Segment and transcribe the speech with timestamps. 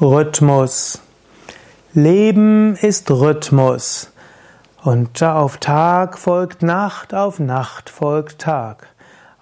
[0.00, 1.02] Rhythmus.
[1.92, 4.10] Leben ist Rhythmus.
[4.82, 8.88] Und auf Tag folgt Nacht, auf Nacht folgt Tag.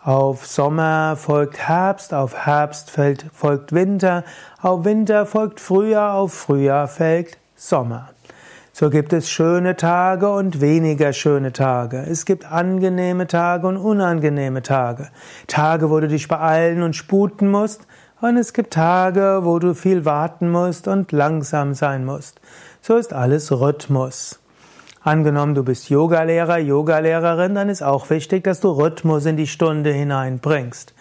[0.03, 2.91] Auf Sommer folgt Herbst, auf Herbst
[3.33, 4.25] folgt Winter,
[4.61, 8.09] auf Winter folgt Frühjahr, auf Frühjahr folgt Sommer.
[8.72, 11.98] So gibt es schöne Tage und weniger schöne Tage.
[11.98, 15.09] Es gibt angenehme Tage und unangenehme Tage.
[15.46, 17.86] Tage, wo du dich beeilen und sputen musst,
[18.21, 22.41] und es gibt Tage, wo du viel warten musst und langsam sein musst.
[22.81, 24.41] So ist alles Rhythmus.
[25.03, 29.93] Angenommen, du bist Yogalehrer, Yogalehrerin, dann ist auch wichtig, dass du Rhythmus in die Stunde
[29.93, 30.93] hineinbringst.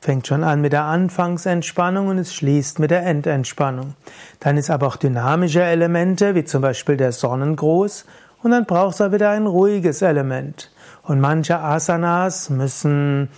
[0.00, 3.94] Fängt schon an mit der Anfangsentspannung und es schließt mit der Endentspannung.
[4.38, 8.06] Dann ist aber auch dynamische Elemente, wie zum Beispiel der Sonnengruß,
[8.42, 10.70] und dann brauchst du wieder ein ruhiges Element.
[11.02, 13.28] Und manche Asanas müssen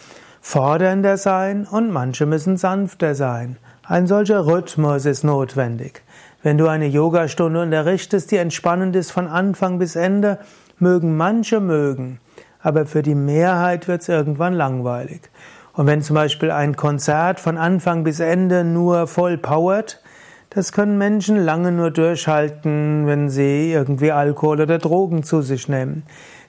[0.42, 3.56] fordernder sein und manche müssen sanfter sein.
[3.84, 6.02] Ein solcher Rhythmus ist notwendig.
[6.42, 10.38] Wenn du eine Yogastunde unterrichtest, die entspannend ist von Anfang bis Ende,
[10.78, 12.18] mögen manche mögen,
[12.60, 15.30] aber für die Mehrheit wird es irgendwann langweilig.
[15.74, 20.02] Und wenn zum Beispiel ein Konzert von Anfang bis Ende nur voll powert,
[20.50, 26.02] das können Menschen lange nur durchhalten, wenn sie irgendwie Alkohol oder Drogen zu sich nehmen.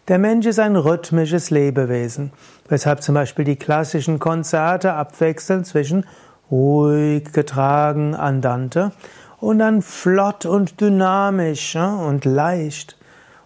[0.09, 2.33] Der Mensch ist ein rhythmisches Lebewesen,
[2.67, 6.05] weshalb zum Beispiel die klassischen Konzerte abwechseln zwischen
[6.51, 8.91] ruhig, getragen, andante
[9.39, 12.97] und dann flott und dynamisch und leicht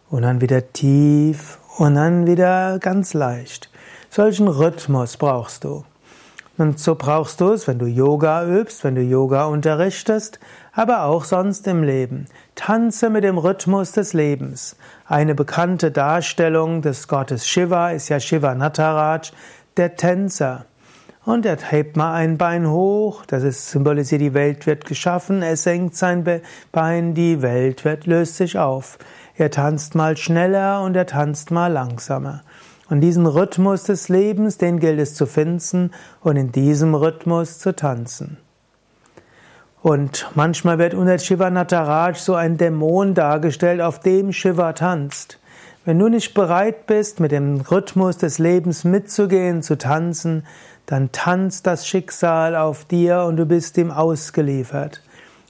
[0.09, 3.69] und dann wieder tief und dann wieder ganz leicht.
[4.09, 5.83] Solchen Rhythmus brauchst du.
[6.57, 10.39] Und so brauchst du es, wenn du Yoga übst, wenn du Yoga unterrichtest,
[10.73, 12.25] aber auch sonst im Leben.
[12.55, 14.75] Tanze mit dem Rhythmus des Lebens.
[15.05, 19.31] Eine bekannte Darstellung des Gottes Shiva ist ja Shiva Nataraj,
[19.77, 20.65] der Tänzer.
[21.23, 25.57] Und er hebt mal ein Bein hoch, das ist symbolisiert, die Welt wird geschaffen, er
[25.57, 26.23] senkt sein
[26.71, 28.97] Bein, die Welt wird, löst sich auf.
[29.35, 32.43] Er tanzt mal schneller und er tanzt mal langsamer.
[32.89, 37.75] Und diesen Rhythmus des Lebens, den gilt es zu finden und in diesem Rhythmus zu
[37.75, 38.37] tanzen.
[39.81, 45.39] Und manchmal wird unter Shiva Nataraj so ein Dämon dargestellt, auf dem Shiva tanzt.
[45.85, 50.45] Wenn du nicht bereit bist, mit dem Rhythmus des Lebens mitzugehen, zu tanzen,
[50.85, 55.01] dann tanzt das Schicksal auf dir und du bist ihm ausgeliefert.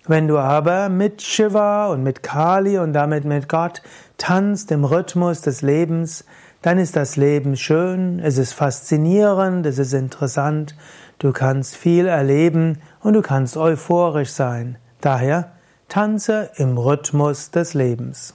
[0.08, 3.82] Wenn du aber mit Shiva und mit Kali und damit mit Gott
[4.18, 6.26] tanzt im Rhythmus des Lebens,
[6.62, 10.76] dann ist das Leben schön, es ist faszinierend, es ist interessant,
[11.20, 14.78] du kannst viel erleben und du kannst euphorisch sein.
[15.02, 15.52] Daher
[15.88, 18.34] tanze im Rhythmus des Lebens.